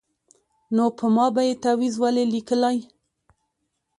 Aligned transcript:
نو 0.75 0.85
په 0.97 1.05
ما 1.15 1.25
به 1.33 1.41
یې 1.47 1.53
تعویذ 1.63 1.95
ولي 2.03 2.25
لیکلای 2.33 2.77